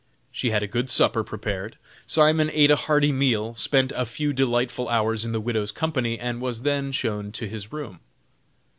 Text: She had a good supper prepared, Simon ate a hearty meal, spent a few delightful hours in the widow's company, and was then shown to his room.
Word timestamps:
She 0.31 0.49
had 0.49 0.63
a 0.63 0.67
good 0.67 0.89
supper 0.89 1.23
prepared, 1.23 1.77
Simon 2.07 2.49
ate 2.53 2.71
a 2.71 2.75
hearty 2.75 3.11
meal, 3.11 3.53
spent 3.53 3.93
a 3.95 4.03
few 4.07 4.33
delightful 4.33 4.89
hours 4.89 5.25
in 5.25 5.31
the 5.31 5.39
widow's 5.39 5.71
company, 5.71 6.17
and 6.17 6.41
was 6.41 6.63
then 6.63 6.91
shown 6.91 7.31
to 7.33 7.47
his 7.47 7.71
room. 7.71 7.99